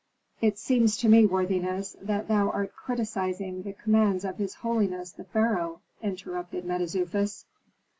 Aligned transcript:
"It 0.41 0.57
seems 0.57 0.97
to 0.97 1.07
me, 1.07 1.27
worthiness, 1.27 1.95
that 2.01 2.27
thou 2.27 2.49
art 2.49 2.73
criticising 2.75 3.61
the 3.61 3.73
commands 3.73 4.25
of 4.25 4.37
his 4.39 4.55
holiness 4.55 5.11
the 5.11 5.25
pharaoh," 5.25 5.81
interrupted 6.01 6.65
Mentezufis. 6.65 7.45